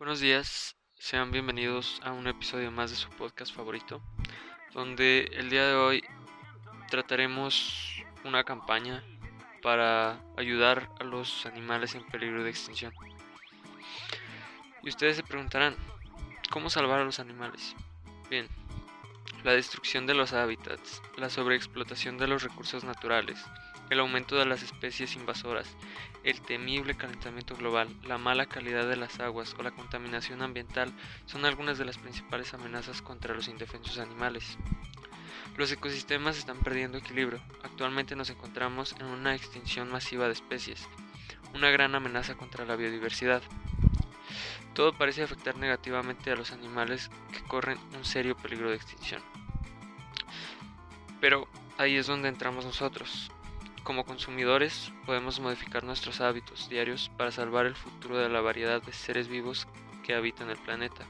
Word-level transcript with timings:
Buenos 0.00 0.20
días, 0.20 0.76
sean 0.94 1.30
bienvenidos 1.30 2.00
a 2.02 2.12
un 2.12 2.26
episodio 2.26 2.70
más 2.70 2.90
de 2.90 2.96
su 2.96 3.10
podcast 3.10 3.54
favorito, 3.54 4.00
donde 4.72 5.30
el 5.34 5.50
día 5.50 5.66
de 5.66 5.74
hoy 5.74 6.02
trataremos 6.88 8.02
una 8.24 8.42
campaña 8.42 9.04
para 9.60 10.18
ayudar 10.38 10.88
a 10.98 11.04
los 11.04 11.44
animales 11.44 11.94
en 11.94 12.06
peligro 12.06 12.42
de 12.42 12.48
extinción. 12.48 12.94
Y 14.82 14.88
ustedes 14.88 15.16
se 15.16 15.22
preguntarán, 15.22 15.76
¿cómo 16.50 16.70
salvar 16.70 17.00
a 17.00 17.04
los 17.04 17.20
animales? 17.20 17.76
Bien, 18.30 18.48
la 19.44 19.52
destrucción 19.52 20.06
de 20.06 20.14
los 20.14 20.32
hábitats, 20.32 21.02
la 21.18 21.28
sobreexplotación 21.28 22.16
de 22.16 22.26
los 22.26 22.42
recursos 22.42 22.84
naturales, 22.84 23.38
el 23.90 24.00
aumento 24.00 24.36
de 24.36 24.46
las 24.46 24.62
especies 24.62 25.16
invasoras, 25.16 25.68
el 26.22 26.40
temible 26.40 26.96
calentamiento 26.96 27.56
global, 27.56 27.88
la 28.04 28.18
mala 28.18 28.46
calidad 28.46 28.88
de 28.88 28.96
las 28.96 29.18
aguas 29.20 29.56
o 29.58 29.62
la 29.62 29.72
contaminación 29.72 30.42
ambiental 30.42 30.92
son 31.26 31.44
algunas 31.44 31.76
de 31.76 31.84
las 31.84 31.98
principales 31.98 32.54
amenazas 32.54 33.02
contra 33.02 33.34
los 33.34 33.48
indefensos 33.48 33.98
animales. 33.98 34.56
Los 35.56 35.72
ecosistemas 35.72 36.38
están 36.38 36.58
perdiendo 36.58 36.98
equilibrio. 36.98 37.40
Actualmente 37.64 38.14
nos 38.14 38.30
encontramos 38.30 38.94
en 39.00 39.06
una 39.06 39.34
extinción 39.34 39.90
masiva 39.90 40.26
de 40.26 40.34
especies, 40.34 40.88
una 41.54 41.70
gran 41.70 41.94
amenaza 41.94 42.36
contra 42.36 42.64
la 42.64 42.76
biodiversidad. 42.76 43.42
Todo 44.74 44.92
parece 44.96 45.24
afectar 45.24 45.56
negativamente 45.56 46.30
a 46.30 46.36
los 46.36 46.52
animales 46.52 47.10
que 47.32 47.42
corren 47.42 47.78
un 47.96 48.04
serio 48.04 48.36
peligro 48.36 48.70
de 48.70 48.76
extinción. 48.76 49.20
Pero 51.20 51.48
ahí 51.76 51.96
es 51.96 52.06
donde 52.06 52.28
entramos 52.28 52.64
nosotros. 52.64 53.30
Como 53.82 54.04
consumidores 54.04 54.92
podemos 55.06 55.40
modificar 55.40 55.84
nuestros 55.84 56.20
hábitos 56.20 56.68
diarios 56.68 57.10
para 57.16 57.32
salvar 57.32 57.66
el 57.66 57.74
futuro 57.74 58.18
de 58.18 58.28
la 58.28 58.40
variedad 58.40 58.82
de 58.82 58.92
seres 58.92 59.28
vivos 59.28 59.66
que 60.04 60.14
habitan 60.14 60.50
el 60.50 60.58
planeta, 60.58 61.06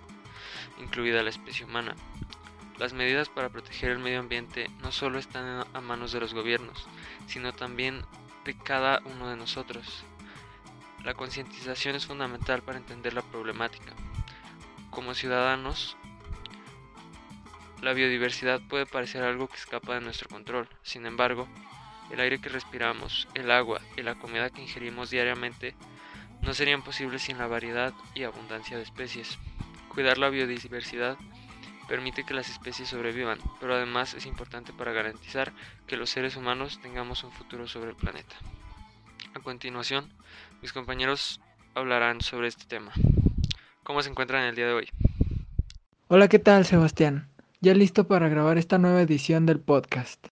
incluida 0.78 1.22
la 1.22 1.30
especie 1.30 1.66
humana. 1.66 1.96
Las 2.78 2.92
medidas 2.92 3.28
para 3.28 3.50
proteger 3.50 3.90
el 3.90 3.98
medio 3.98 4.20
ambiente 4.20 4.70
no 4.82 4.92
solo 4.92 5.18
están 5.18 5.66
a 5.72 5.80
manos 5.80 6.12
de 6.12 6.20
los 6.20 6.32
gobiernos, 6.32 6.86
sino 7.26 7.52
también 7.52 8.02
de 8.44 8.56
cada 8.56 9.00
uno 9.04 9.28
de 9.28 9.36
nosotros. 9.36 10.04
La 11.04 11.14
concientización 11.14 11.96
es 11.96 12.06
fundamental 12.06 12.62
para 12.62 12.78
entender 12.78 13.14
la 13.14 13.22
problemática. 13.22 13.92
Como 14.90 15.14
ciudadanos, 15.14 15.96
la 17.82 17.94
biodiversidad 17.94 18.60
puede 18.68 18.86
parecer 18.86 19.24
algo 19.24 19.48
que 19.48 19.56
escapa 19.56 19.94
de 19.94 20.02
nuestro 20.02 20.28
control, 20.28 20.68
sin 20.82 21.06
embargo, 21.06 21.48
el 22.10 22.20
aire 22.20 22.40
que 22.40 22.48
respiramos, 22.48 23.28
el 23.34 23.50
agua 23.50 23.80
y 23.96 24.02
la 24.02 24.14
comida 24.14 24.50
que 24.50 24.62
ingerimos 24.62 25.10
diariamente 25.10 25.74
no 26.42 26.54
serían 26.54 26.82
posibles 26.82 27.22
sin 27.22 27.38
la 27.38 27.46
variedad 27.46 27.92
y 28.14 28.24
abundancia 28.24 28.76
de 28.76 28.82
especies. 28.82 29.38
Cuidar 29.88 30.18
la 30.18 30.30
biodiversidad 30.30 31.16
permite 31.88 32.24
que 32.24 32.34
las 32.34 32.48
especies 32.48 32.88
sobrevivan, 32.88 33.38
pero 33.60 33.74
además 33.74 34.14
es 34.14 34.26
importante 34.26 34.72
para 34.72 34.92
garantizar 34.92 35.52
que 35.86 35.96
los 35.96 36.10
seres 36.10 36.36
humanos 36.36 36.78
tengamos 36.80 37.24
un 37.24 37.32
futuro 37.32 37.66
sobre 37.66 37.90
el 37.90 37.96
planeta. 37.96 38.36
A 39.34 39.40
continuación, 39.40 40.12
mis 40.62 40.72
compañeros 40.72 41.40
hablarán 41.74 42.20
sobre 42.20 42.48
este 42.48 42.64
tema. 42.64 42.92
¿Cómo 43.82 44.02
se 44.02 44.10
encuentran 44.10 44.44
el 44.44 44.54
día 44.54 44.66
de 44.66 44.72
hoy? 44.72 44.88
Hola, 46.08 46.28
¿qué 46.28 46.38
tal 46.38 46.64
Sebastián? 46.64 47.28
Ya 47.60 47.74
listo 47.74 48.06
para 48.06 48.28
grabar 48.28 48.56
esta 48.56 48.78
nueva 48.78 49.02
edición 49.02 49.46
del 49.46 49.60
podcast. 49.60 50.28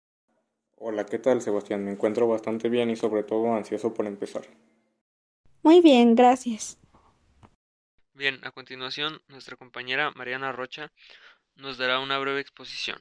Hola, 0.85 1.05
¿qué 1.05 1.17
tal 1.17 1.41
Sebastián? 1.41 1.85
Me 1.85 1.91
encuentro 1.91 2.27
bastante 2.27 2.67
bien 2.67 2.89
y 2.89 2.97
sobre 2.97 3.23
todo 3.23 3.53
ansioso 3.53 3.93
por 3.93 4.05
empezar. 4.05 4.41
Muy 5.61 5.79
bien, 5.79 6.13
gracias. 6.13 6.77
Bien, 8.13 8.41
a 8.43 8.51
continuación, 8.51 9.21
nuestra 9.29 9.55
compañera 9.55 10.11
Mariana 10.11 10.51
Rocha 10.51 10.91
nos 11.55 11.77
dará 11.77 12.01
una 12.01 12.19
breve 12.19 12.41
exposición. 12.41 12.99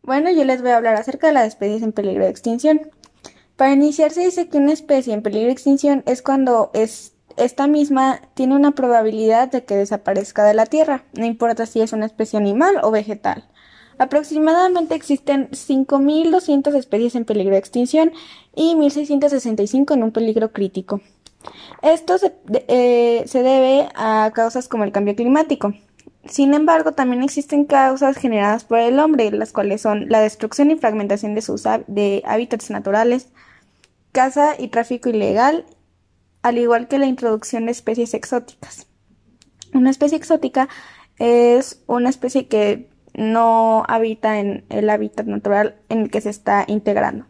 Bueno, 0.00 0.30
yo 0.30 0.44
les 0.44 0.62
voy 0.62 0.70
a 0.70 0.76
hablar 0.76 0.94
acerca 0.94 1.26
de 1.26 1.32
las 1.32 1.48
especies 1.48 1.82
en 1.82 1.90
peligro 1.90 2.22
de 2.22 2.30
extinción. 2.30 2.92
Para 3.56 3.72
iniciar 3.72 4.12
se 4.12 4.24
dice 4.24 4.48
que 4.48 4.58
una 4.58 4.74
especie 4.74 5.12
en 5.12 5.22
peligro 5.24 5.46
de 5.46 5.52
extinción 5.54 6.04
es 6.06 6.22
cuando 6.22 6.70
es, 6.74 7.16
esta 7.36 7.66
misma 7.66 8.20
tiene 8.34 8.54
una 8.54 8.70
probabilidad 8.70 9.50
de 9.50 9.64
que 9.64 9.74
desaparezca 9.74 10.44
de 10.44 10.54
la 10.54 10.66
Tierra, 10.66 11.06
no 11.14 11.26
importa 11.26 11.66
si 11.66 11.80
es 11.80 11.92
una 11.92 12.06
especie 12.06 12.38
animal 12.38 12.76
o 12.84 12.92
vegetal. 12.92 13.50
Aproximadamente 13.98 14.94
existen 14.94 15.50
5.200 15.50 16.74
especies 16.74 17.14
en 17.14 17.24
peligro 17.24 17.52
de 17.52 17.58
extinción 17.58 18.12
y 18.54 18.74
1.665 18.74 19.94
en 19.94 20.02
un 20.02 20.12
peligro 20.12 20.52
crítico. 20.52 21.00
Esto 21.82 22.18
se, 22.18 22.34
eh, 22.68 23.24
se 23.26 23.42
debe 23.42 23.88
a 23.94 24.30
causas 24.34 24.68
como 24.68 24.84
el 24.84 24.92
cambio 24.92 25.14
climático, 25.14 25.72
sin 26.28 26.52
embargo, 26.52 26.92
también 26.92 27.22
existen 27.22 27.64
causas 27.64 28.18
generadas 28.18 28.64
por 28.64 28.78
el 28.78 28.98
hombre, 28.98 29.30
las 29.30 29.52
cuales 29.52 29.80
son 29.80 30.08
la 30.08 30.20
destrucción 30.20 30.70
y 30.70 30.76
fragmentación 30.76 31.34
de 31.34 31.42
sus 31.42 31.62
de 31.86 32.22
hábitats 32.26 32.70
naturales, 32.70 33.28
caza 34.12 34.54
y 34.58 34.68
tráfico 34.68 35.08
ilegal, 35.08 35.64
al 36.42 36.58
igual 36.58 36.86
que 36.86 36.98
la 36.98 37.06
introducción 37.06 37.66
de 37.66 37.72
especies 37.72 38.12
exóticas. 38.12 38.86
Una 39.72 39.90
especie 39.90 40.18
exótica 40.18 40.68
es 41.18 41.82
una 41.86 42.10
especie 42.10 42.46
que 42.46 42.90
no 43.18 43.82
habita 43.88 44.38
en 44.38 44.64
el 44.70 44.88
hábitat 44.88 45.26
natural 45.26 45.74
en 45.88 46.02
el 46.02 46.10
que 46.10 46.20
se 46.20 46.30
está 46.30 46.64
integrando. 46.68 47.26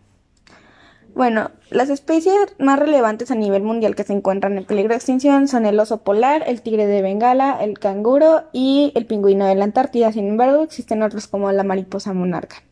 Bueno, 1.14 1.50
las 1.70 1.88
especies 1.88 2.36
más 2.58 2.78
relevantes 2.78 3.30
a 3.30 3.34
nivel 3.34 3.62
mundial 3.62 3.96
que 3.96 4.04
se 4.04 4.12
encuentran 4.12 4.56
en 4.56 4.64
peligro 4.64 4.90
de 4.90 4.96
extinción 4.96 5.48
son 5.48 5.66
el 5.66 5.80
oso 5.80 6.04
polar, 6.04 6.44
el 6.46 6.62
tigre 6.62 6.86
de 6.86 7.02
Bengala, 7.02 7.58
el 7.60 7.78
canguro 7.78 8.44
y 8.52 8.92
el 8.94 9.06
pingüino 9.06 9.46
de 9.46 9.56
la 9.56 9.64
Antártida. 9.64 10.12
Sin 10.12 10.28
embargo, 10.28 10.62
existen 10.62 11.02
otros 11.02 11.26
como 11.26 11.50
la 11.50 11.64
mariposa 11.64 12.12
monarca. 12.12 12.62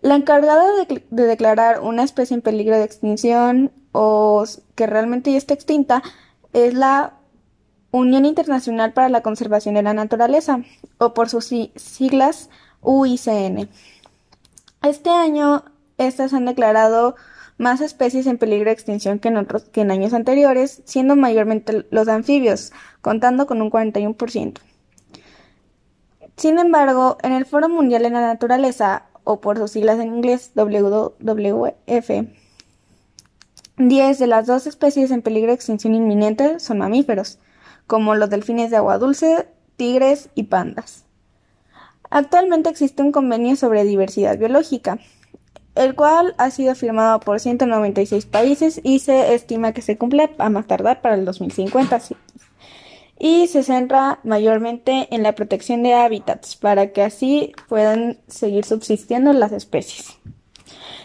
La 0.00 0.14
encargada 0.14 0.64
de, 0.86 1.26
declarar 1.26 1.80
una 1.80 2.04
especie 2.04 2.34
en 2.34 2.40
peligro 2.40 2.76
de 2.76 2.84
extinción 2.84 3.72
o 3.92 4.44
que 4.74 4.86
realmente 4.86 5.32
ya 5.32 5.38
está 5.38 5.54
extinta 5.54 6.02
es 6.52 6.72
la 6.72 7.14
Unión 7.94 8.24
Internacional 8.24 8.92
para 8.92 9.08
la 9.08 9.20
Conservación 9.20 9.76
de 9.76 9.84
la 9.84 9.94
Naturaleza, 9.94 10.62
o 10.98 11.14
por 11.14 11.28
sus 11.28 11.54
siglas 11.76 12.50
UICN. 12.82 13.68
Este 14.82 15.10
año 15.10 15.64
estas 15.96 16.34
han 16.34 16.44
declarado 16.44 17.14
más 17.56 17.80
especies 17.80 18.26
en 18.26 18.36
peligro 18.36 18.64
de 18.64 18.72
extinción 18.72 19.20
que 19.20 19.28
en, 19.28 19.36
otros, 19.36 19.66
que 19.66 19.82
en 19.82 19.92
años 19.92 20.12
anteriores, 20.12 20.82
siendo 20.84 21.14
mayormente 21.14 21.86
los 21.92 22.08
anfibios, 22.08 22.72
contando 23.00 23.46
con 23.46 23.62
un 23.62 23.70
41%. 23.70 24.58
Sin 26.36 26.58
embargo, 26.58 27.16
en 27.22 27.32
el 27.32 27.46
Foro 27.46 27.68
Mundial 27.68 28.02
de 28.02 28.10
la 28.10 28.22
Naturaleza, 28.22 29.04
o 29.22 29.40
por 29.40 29.56
sus 29.56 29.70
siglas 29.70 30.00
en 30.00 30.16
inglés 30.16 30.50
WWF, 30.56 32.10
10 33.76 34.18
de 34.18 34.26
las 34.26 34.46
dos 34.48 34.66
especies 34.66 35.12
en 35.12 35.22
peligro 35.22 35.50
de 35.50 35.54
extinción 35.54 35.94
inminente 35.94 36.58
son 36.58 36.78
mamíferos, 36.78 37.38
como 37.86 38.14
los 38.14 38.30
delfines 38.30 38.70
de 38.70 38.76
agua 38.76 38.98
dulce, 38.98 39.48
tigres 39.76 40.30
y 40.34 40.44
pandas. 40.44 41.04
Actualmente 42.10 42.70
existe 42.70 43.02
un 43.02 43.12
convenio 43.12 43.56
sobre 43.56 43.84
diversidad 43.84 44.38
biológica, 44.38 44.98
el 45.74 45.94
cual 45.94 46.34
ha 46.38 46.50
sido 46.50 46.74
firmado 46.74 47.20
por 47.20 47.40
196 47.40 48.26
países 48.26 48.80
y 48.84 49.00
se 49.00 49.34
estima 49.34 49.72
que 49.72 49.82
se 49.82 49.98
cumple 49.98 50.30
a 50.38 50.48
más 50.48 50.66
tardar 50.66 51.00
para 51.00 51.16
el 51.16 51.24
2050. 51.24 52.00
Y 53.18 53.46
se 53.46 53.62
centra 53.62 54.20
mayormente 54.24 55.08
en 55.10 55.22
la 55.22 55.34
protección 55.34 55.82
de 55.82 55.94
hábitats 55.94 56.56
para 56.56 56.92
que 56.92 57.02
así 57.02 57.52
puedan 57.68 58.18
seguir 58.28 58.64
subsistiendo 58.64 59.32
las 59.32 59.52
especies. 59.52 60.18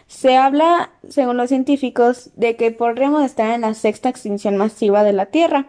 Se 0.08 0.36
habla, 0.36 0.92
según 1.08 1.38
los 1.38 1.50
científicos, 1.50 2.32
de 2.36 2.56
que 2.56 2.72
podríamos 2.72 3.24
estar 3.24 3.52
en 3.52 3.62
la 3.62 3.74
sexta 3.76 4.10
extinción 4.10 4.58
masiva 4.58 5.04
de 5.04 5.14
la 5.14 5.28
Tierra 5.28 5.68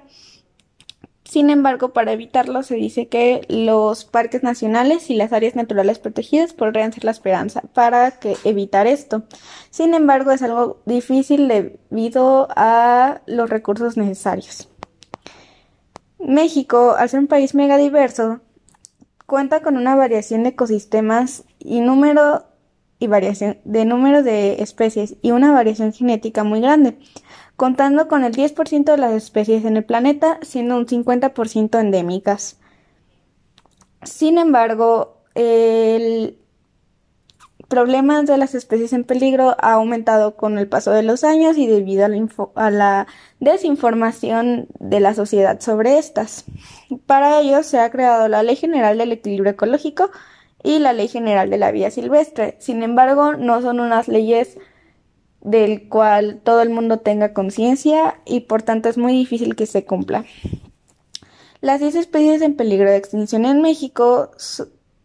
sin 1.30 1.48
embargo, 1.48 1.92
para 1.92 2.10
evitarlo 2.10 2.64
se 2.64 2.74
dice 2.74 3.06
que 3.06 3.42
los 3.48 4.04
parques 4.04 4.42
nacionales 4.42 5.10
y 5.10 5.14
las 5.14 5.32
áreas 5.32 5.54
naturales 5.54 6.00
protegidas 6.00 6.54
podrían 6.54 6.92
ser 6.92 7.04
la 7.04 7.12
esperanza 7.12 7.60
para 7.72 8.10
que 8.18 8.36
evitar 8.42 8.88
esto. 8.88 9.22
Sin 9.70 9.94
embargo, 9.94 10.32
es 10.32 10.42
algo 10.42 10.80
difícil 10.86 11.46
debido 11.46 12.48
a 12.56 13.20
los 13.26 13.48
recursos 13.48 13.96
necesarios. 13.96 14.68
México, 16.18 16.96
al 16.98 17.08
ser 17.08 17.20
un 17.20 17.26
país 17.28 17.54
megadiverso, 17.54 18.40
cuenta 19.26 19.62
con 19.62 19.76
una 19.76 19.94
variación 19.94 20.42
de 20.42 20.48
ecosistemas 20.48 21.44
y 21.60 21.78
número 21.78 22.49
y 23.00 23.08
variación 23.08 23.58
de 23.64 23.84
número 23.84 24.22
de 24.22 24.62
especies 24.62 25.16
y 25.22 25.32
una 25.32 25.50
variación 25.50 25.92
genética 25.92 26.44
muy 26.44 26.60
grande 26.60 26.96
contando 27.60 28.08
con 28.08 28.24
el 28.24 28.34
10% 28.34 28.84
de 28.84 28.96
las 28.96 29.12
especies 29.12 29.66
en 29.66 29.76
el 29.76 29.84
planeta, 29.84 30.38
siendo 30.40 30.78
un 30.78 30.86
50% 30.86 31.78
endémicas. 31.78 32.58
Sin 34.02 34.38
embargo, 34.38 35.18
el 35.34 36.38
problemas 37.68 38.26
de 38.26 38.38
las 38.38 38.54
especies 38.54 38.94
en 38.94 39.04
peligro 39.04 39.56
ha 39.60 39.74
aumentado 39.74 40.36
con 40.36 40.58
el 40.58 40.68
paso 40.68 40.90
de 40.90 41.02
los 41.02 41.22
años 41.22 41.58
y 41.58 41.66
debido 41.66 42.06
a 42.06 42.08
la, 42.08 42.26
a 42.54 42.70
la, 42.70 43.06
desinformación 43.40 44.66
de 44.78 45.00
la 45.00 45.12
sociedad 45.12 45.60
sobre 45.60 45.98
estas. 45.98 46.46
Para 47.04 47.40
ello 47.40 47.62
se 47.62 47.78
ha 47.78 47.90
creado 47.90 48.26
la 48.26 48.42
Ley 48.42 48.56
General 48.56 48.96
del 48.96 49.12
Equilibrio 49.12 49.52
Ecológico 49.52 50.10
y 50.62 50.78
la 50.78 50.92
Ley 50.92 51.08
General 51.08 51.48
de 51.48 51.58
la 51.58 51.72
Vida 51.72 51.90
Silvestre. 51.90 52.56
Sin 52.58 52.82
embargo, 52.82 53.34
no 53.34 53.62
son 53.62 53.80
unas 53.80 54.08
leyes 54.08 54.58
del 55.40 55.88
cual 55.88 56.40
todo 56.42 56.62
el 56.62 56.70
mundo 56.70 56.98
tenga 56.98 57.32
conciencia 57.32 58.20
y 58.26 58.40
por 58.40 58.62
tanto 58.62 58.88
es 58.88 58.98
muy 58.98 59.12
difícil 59.12 59.56
que 59.56 59.66
se 59.66 59.84
cumpla. 59.84 60.24
Las 61.60 61.80
10 61.80 61.94
especies 61.94 62.42
en 62.42 62.56
peligro 62.56 62.90
de 62.90 62.96
extinción 62.96 63.44
en 63.44 63.60
México 63.60 64.30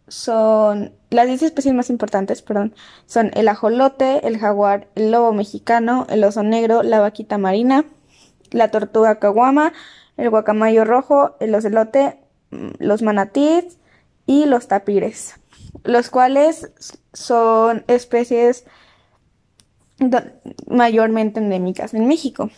son 0.08 0.94
las 1.10 1.28
10 1.28 1.44
especies 1.44 1.74
más 1.74 1.90
importantes, 1.90 2.42
perdón, 2.42 2.76
son 3.06 3.32
el 3.34 3.48
ajolote, 3.48 4.26
el 4.28 4.38
jaguar, 4.38 4.88
el 4.96 5.12
lobo 5.12 5.34
mexicano, 5.34 6.06
el 6.10 6.24
oso 6.24 6.44
negro, 6.44 6.84
la 6.84 7.00
vaquita 7.00 7.38
marina, 7.38 7.86
la 8.52 8.72
tortuga 8.72 9.20
caguama, 9.20 9.74
el 10.18 10.30
guacamayo 10.30 10.86
rojo, 10.86 11.36
el 11.40 11.54
ocelote, 11.56 12.20
mm, 12.52 12.70
los 12.80 13.02
manatíes 13.02 13.78
y 14.26 14.46
los 14.46 14.68
tapires, 14.68 15.36
los 15.84 16.10
cuales 16.10 16.72
son 17.14 17.84
especies 17.88 18.66
mayormente 20.68 21.40
endémicas 21.40 21.94
en 21.94 22.08
México. 22.08 22.50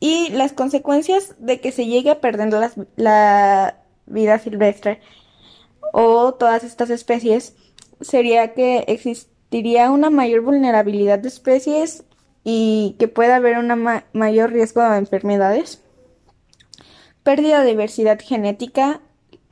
Y 0.00 0.30
las 0.30 0.52
consecuencias 0.52 1.36
de 1.38 1.60
que 1.60 1.72
se 1.72 1.86
llegue 1.86 2.10
a 2.10 2.20
perder 2.20 2.52
la 2.96 3.76
vida 4.06 4.38
silvestre 4.38 5.00
o 5.92 6.34
todas 6.34 6.64
estas 6.64 6.90
especies 6.90 7.54
sería 8.00 8.54
que 8.54 8.84
existiría 8.88 9.90
una 9.90 10.10
mayor 10.10 10.40
vulnerabilidad 10.40 11.18
de 11.18 11.28
especies 11.28 12.04
y 12.44 12.96
que 12.98 13.08
pueda 13.08 13.36
haber 13.36 13.58
un 13.58 14.02
mayor 14.12 14.50
riesgo 14.50 14.82
de 14.82 14.96
enfermedades, 14.96 15.80
pérdida 17.22 17.62
de 17.62 17.70
diversidad 17.70 18.18
genética, 18.20 19.00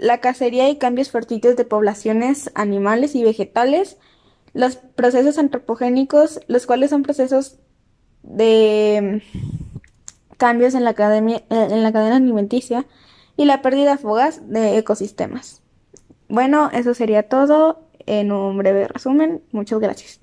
la 0.01 0.19
cacería 0.21 0.71
y 0.71 0.79
cambios 0.79 1.11
fortuitos 1.11 1.57
de 1.57 1.67
poblaciones 1.67 2.51
animales 2.55 3.15
y 3.15 3.23
vegetales, 3.23 3.99
los 4.55 4.77
procesos 4.77 5.37
antropogénicos, 5.37 6.41
los 6.49 6.65
cuales 6.65 6.91
son 6.91 7.03
procesos 7.03 7.59
de 8.23 9.23
cambios 10.39 10.75
en 10.75 10.85
la, 10.85 10.91
en 10.91 11.83
la 11.83 11.93
cadena 11.93 12.17
alimenticia, 12.17 12.87
y 13.37 13.45
la 13.45 13.61
pérdida 13.61 13.99
fugaz 13.99 14.41
de 14.49 14.79
ecosistemas. 14.79 15.63
Bueno, 16.29 16.71
eso 16.73 16.95
sería 16.95 17.29
todo 17.29 17.87
en 18.07 18.33
un 18.33 18.57
breve 18.57 18.89
resumen. 18.89 19.45
Muchas 19.53 19.81
gracias. 19.81 20.21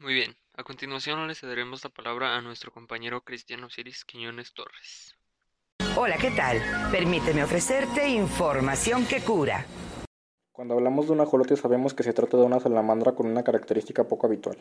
Muy 0.00 0.14
bien. 0.14 0.34
A 0.56 0.64
continuación 0.64 1.26
le 1.28 1.36
cederemos 1.36 1.84
la 1.84 1.90
palabra 1.90 2.36
a 2.36 2.40
nuestro 2.40 2.72
compañero 2.72 3.22
Cristiano 3.22 3.68
Osiris 3.68 4.04
Quiñones 4.04 4.52
Torres. 4.52 5.16
Hola, 5.96 6.16
¿qué 6.20 6.30
tal? 6.30 6.58
Permíteme 6.92 7.42
ofrecerte 7.42 8.08
información 8.08 9.04
que 9.06 9.20
cura. 9.20 9.66
Cuando 10.52 10.74
hablamos 10.74 11.06
de 11.06 11.12
un 11.12 11.20
ajolote 11.20 11.56
sabemos 11.56 11.94
que 11.94 12.04
se 12.04 12.12
trata 12.12 12.36
de 12.36 12.44
una 12.44 12.60
salamandra 12.60 13.12
con 13.12 13.26
una 13.26 13.42
característica 13.42 14.04
poco 14.04 14.28
habitual. 14.28 14.56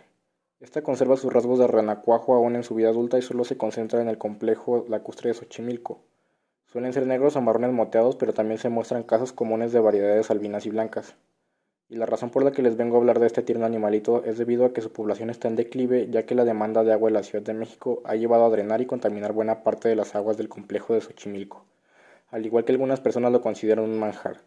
Esta 0.60 0.82
conserva 0.82 1.18
sus 1.18 1.32
rasgos 1.32 1.60
de 1.60 1.68
renacuajo 1.68 2.34
aún 2.34 2.56
en 2.56 2.64
su 2.64 2.74
vida 2.74 2.90
adulta 2.90 3.20
y 3.20 3.22
solo 3.22 3.44
se 3.44 3.58
concentra 3.58 4.02
en 4.02 4.10
el 4.10 4.18
complejo 4.18 4.86
lacustre 4.90 5.30
de 5.30 5.36
Xochimilco, 5.36 6.02
Suelen 6.72 6.94
ser 6.94 7.08
negros 7.08 7.36
o 7.36 7.42
marrones 7.42 7.72
moteados, 7.72 8.16
pero 8.16 8.34
también 8.34 8.60
se 8.60 8.70
muestran 8.70 9.02
casos 9.02 9.34
comunes 9.34 9.72
de 9.72 9.80
variedades 9.80 10.30
albinas 10.30 10.68
y 10.68 10.70
blancas. 10.70 11.16
Y 11.92 11.96
la 11.96 12.06
razón 12.06 12.30
por 12.30 12.44
la 12.44 12.52
que 12.52 12.62
les 12.62 12.78
vengo 12.78 12.96
a 12.96 13.00
hablar 13.00 13.20
de 13.20 13.26
este 13.26 13.42
tierno 13.42 13.66
animalito 13.66 14.24
es 14.24 14.38
debido 14.38 14.64
a 14.64 14.74
que 14.74 14.82
su 14.82 14.92
población 14.92 15.32
está 15.32 15.48
en 15.48 15.56
declive, 15.56 16.08
ya 16.12 16.24
que 16.24 16.36
la 16.36 16.46
demanda 16.46 16.84
de 16.84 16.94
agua 16.94 17.10
en 17.10 17.16
la 17.16 17.24
Ciudad 17.24 17.44
de 17.44 17.56
México 17.56 18.04
ha 18.06 18.16
llevado 18.16 18.46
a 18.46 18.50
drenar 18.50 18.80
y 18.80 18.86
contaminar 18.86 19.34
buena 19.34 19.64
parte 19.64 19.90
de 19.90 19.96
las 19.96 20.14
aguas 20.14 20.38
del 20.38 20.50
complejo 20.50 20.94
de 20.94 21.02
Xochimilco, 21.02 21.66
al 22.30 22.46
igual 22.46 22.64
que 22.64 22.74
algunas 22.74 23.00
personas 23.00 23.32
lo 23.32 23.42
consideran 23.42 23.86
un 23.86 23.98
manjar. 23.98 24.42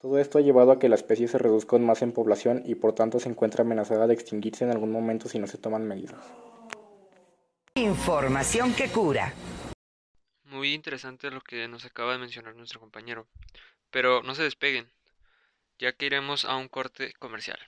Todo 0.00 0.18
esto 0.18 0.38
ha 0.38 0.40
llevado 0.40 0.72
a 0.72 0.78
que 0.80 0.88
la 0.88 0.96
especie 0.96 1.28
se 1.28 1.38
reduzca 1.38 1.78
más 1.78 2.02
en 2.02 2.10
población 2.10 2.62
y 2.66 2.74
por 2.74 2.94
tanto 2.94 3.20
se 3.20 3.28
encuentra 3.28 3.62
amenazada 3.62 4.08
de 4.08 4.14
extinguirse 4.14 4.64
en 4.64 4.70
algún 4.70 4.90
momento 4.90 5.28
si 5.28 5.38
no 5.38 5.46
se 5.46 5.58
toman 5.58 5.86
medidas. 5.86 6.20
Información 7.76 8.74
que 8.74 8.88
cura. 8.88 9.32
Muy 10.44 10.74
interesante 10.74 11.30
lo 11.30 11.40
que 11.40 11.68
nos 11.68 11.84
acaba 11.84 12.12
de 12.12 12.18
mencionar 12.18 12.56
nuestro 12.56 12.80
compañero. 12.80 13.26
Pero 13.90 14.22
no 14.22 14.34
se 14.34 14.42
despeguen, 14.42 14.86
ya 15.78 15.92
que 15.92 16.06
iremos 16.06 16.44
a 16.44 16.56
un 16.56 16.68
corte 16.68 17.12
comercial. 17.18 17.58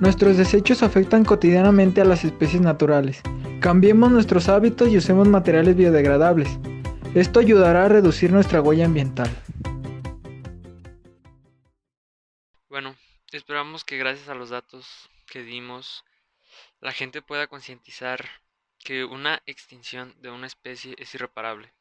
Nuestros 0.00 0.36
desechos 0.36 0.82
afectan 0.82 1.24
cotidianamente 1.24 2.00
a 2.00 2.04
las 2.04 2.24
especies 2.24 2.60
naturales. 2.60 3.22
Cambiemos 3.60 4.10
nuestros 4.10 4.48
hábitos 4.48 4.88
y 4.90 4.98
usemos 4.98 5.28
materiales 5.28 5.76
biodegradables. 5.76 6.58
Esto 7.14 7.40
ayudará 7.40 7.86
a 7.86 7.88
reducir 7.88 8.30
nuestra 8.30 8.60
huella 8.60 8.84
ambiental. 8.84 9.30
Bueno, 12.68 12.96
esperamos 13.32 13.84
que 13.84 13.96
gracias 13.96 14.28
a 14.28 14.34
los 14.34 14.50
datos 14.50 15.08
que 15.26 15.42
dimos, 15.42 16.04
la 16.80 16.92
gente 16.92 17.22
pueda 17.22 17.46
concientizar 17.46 18.28
que 18.78 19.04
una 19.04 19.42
extinción 19.46 20.14
de 20.20 20.30
una 20.30 20.46
especie 20.46 20.96
es 20.98 21.14
irreparable. 21.14 21.72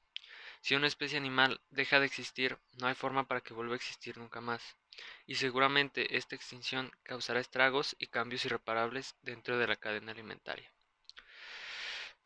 Si 0.63 0.75
una 0.75 0.87
especie 0.87 1.17
animal 1.17 1.59
deja 1.71 1.99
de 1.99 2.05
existir, 2.05 2.57
no 2.79 2.87
hay 2.87 2.95
forma 2.95 3.27
para 3.27 3.41
que 3.41 3.53
vuelva 3.53 3.73
a 3.73 3.75
existir 3.75 4.17
nunca 4.17 4.39
más, 4.39 4.77
y 5.25 5.35
seguramente 5.35 6.15
esta 6.15 6.37
extinción 6.37 6.89
causará 7.03 7.41
estragos 7.41 7.97
y 7.99 8.07
cambios 8.07 8.45
irreparables 8.45 9.13
dentro 9.23 9.57
de 9.57 9.67
la 9.67 9.75
cadena 9.75 10.13
alimentaria. 10.13 10.71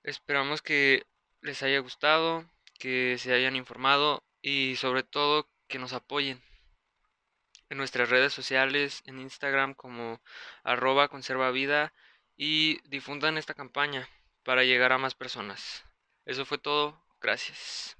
Esperamos 0.04 0.62
que 0.62 1.08
les 1.42 1.64
haya 1.64 1.80
gustado, 1.80 2.48
que 2.78 3.18
se 3.18 3.34
hayan 3.34 3.56
informado 3.56 4.24
y 4.44 4.76
sobre 4.76 5.02
todo 5.02 5.50
que 5.68 5.80
nos 5.80 5.94
apoyen 5.94 6.40
en 7.70 7.80
nuestras 7.80 8.12
redes 8.12 8.34
sociales, 8.34 9.02
en 9.08 9.20
Instagram 9.20 9.74
como 9.74 10.22
arroba 10.64 11.08
conserva 11.08 11.50
vida 11.50 11.92
y 12.36 12.88
difundan 12.88 13.40
esta 13.40 13.56
campaña 13.56 14.08
para 14.44 14.64
llegar 14.64 14.94
a 14.94 15.00
más 15.00 15.16
personas. 15.16 15.84
Eso 16.26 16.46
fue 16.46 16.60
todo. 16.60 17.04
Gracias. 17.20 17.97